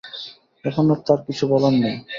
[0.65, 1.95] এখন আর তাঁর কিছু বলার নেই।